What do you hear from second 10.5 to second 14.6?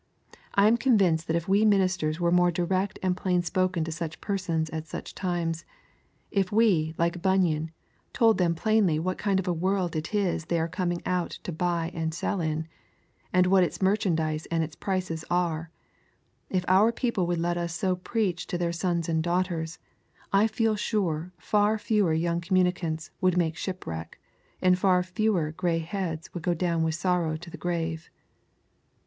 are coming out to buy and sell in, and what its merchandise